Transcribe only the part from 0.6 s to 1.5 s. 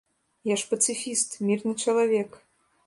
ж пацыфіст,